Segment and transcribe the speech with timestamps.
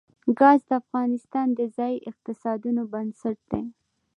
[0.39, 3.63] ګاز د افغانستان د ځایي اقتصادونو بنسټ دی.